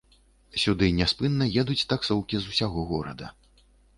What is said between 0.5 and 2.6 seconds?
Сюды няспынна едуць таксоўкі з